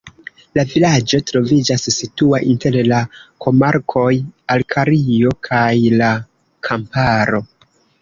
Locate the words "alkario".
4.57-5.39